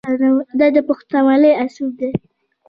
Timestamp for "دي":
1.99-2.09